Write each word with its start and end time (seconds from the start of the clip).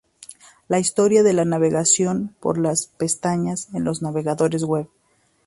La 0.67 0.79
historia 0.79 1.21
de 1.21 1.31
la 1.31 1.45
navegación 1.45 2.35
por 2.39 2.59
pestañas 2.97 3.67
en 3.75 3.83
los 3.83 4.01
navegadores 4.01 4.63
web 4.63 4.87